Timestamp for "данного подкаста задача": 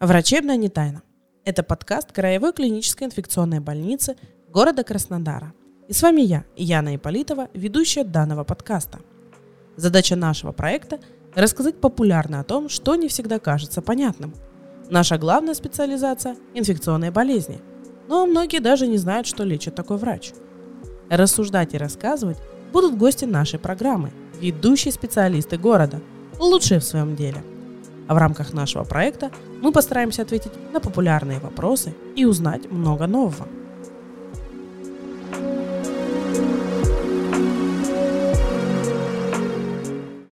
8.04-10.14